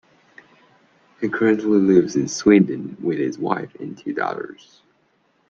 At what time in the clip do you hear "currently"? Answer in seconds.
1.29-1.77